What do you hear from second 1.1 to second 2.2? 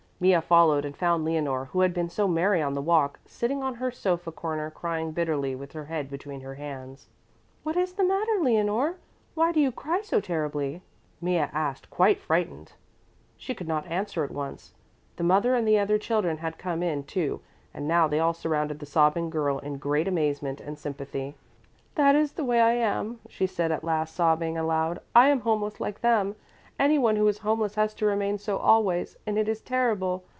Leonore, who had been